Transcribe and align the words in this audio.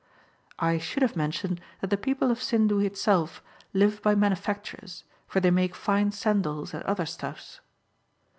I 0.57 0.79
should 0.79 1.03
have 1.03 1.15
mentioned 1.15 1.61
that 1.79 1.91
the 1.91 1.95
people 1.95 2.31
of 2.31 2.41
Sindu 2.41 2.79
itself 2.79 3.43
live 3.71 4.01
bv 4.01 4.17
manufactures, 4.17 5.03
for 5.27 5.39
they 5.39 5.51
make 5.51 5.75
fine 5.75 6.09
sendals 6.09 6.73
and 6.73 6.81
other 6.85 7.05
stuffs.' 7.05 7.59